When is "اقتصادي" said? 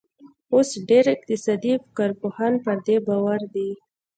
1.15-1.73